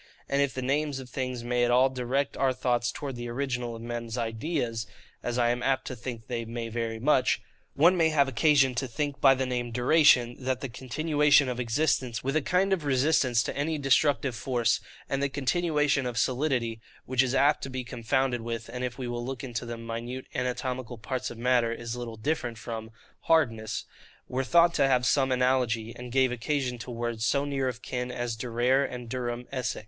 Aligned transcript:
And 0.27 0.41
if 0.41 0.55
the 0.55 0.63
names 0.63 0.97
of 0.97 1.11
things 1.11 1.43
may 1.43 1.63
at 1.63 1.69
all 1.69 1.87
direct 1.87 2.35
our 2.35 2.53
thoughts 2.53 2.91
towards 2.91 3.19
the 3.19 3.27
original 3.29 3.75
of 3.75 3.83
men's 3.83 4.17
ideas, 4.17 4.87
(as 5.21 5.37
I 5.37 5.49
am 5.51 5.61
apt 5.61 5.85
to 5.85 5.95
think 5.95 6.25
they 6.25 6.43
may 6.43 6.69
very 6.69 6.99
much,) 6.99 7.39
one 7.75 7.95
may 7.95 8.09
have 8.09 8.27
occasion 8.27 8.73
to 8.73 8.87
think 8.87 9.21
by 9.21 9.35
the 9.35 9.45
name 9.45 9.69
DURATION, 9.69 10.37
that 10.43 10.61
the 10.61 10.69
continuation 10.69 11.47
of 11.47 11.59
existence, 11.59 12.23
with 12.23 12.35
a 12.35 12.41
kind 12.41 12.73
of 12.73 12.83
resistance 12.83 13.43
to 13.43 13.55
any 13.55 13.77
destructive 13.77 14.35
force, 14.35 14.79
and 15.07 15.21
the 15.21 15.29
continuation 15.29 16.07
of 16.07 16.17
solidity 16.17 16.81
(which 17.05 17.21
is 17.21 17.35
apt 17.35 17.61
to 17.61 17.69
be 17.69 17.83
confounded 17.83 18.41
with, 18.41 18.71
and 18.73 18.83
if 18.83 18.97
we 18.97 19.07
will 19.07 19.23
look 19.23 19.43
into 19.43 19.67
the 19.67 19.77
minute 19.77 20.25
anatomical 20.33 20.97
parts 20.97 21.29
of 21.29 21.37
matter, 21.37 21.71
is 21.71 21.95
little 21.95 22.17
different 22.17 22.57
from, 22.57 22.89
hardness) 23.25 23.83
were 24.27 24.43
thought 24.43 24.73
to 24.73 24.87
have 24.87 25.05
some 25.05 25.31
analogy, 25.31 25.93
and 25.95 26.11
gave 26.11 26.31
occasion 26.31 26.79
to 26.79 26.89
words 26.89 27.23
so 27.23 27.45
near 27.45 27.67
of 27.67 27.83
kin 27.83 28.09
as 28.11 28.35
durare 28.35 28.83
and 28.91 29.07
durum 29.07 29.45
esse. 29.51 29.77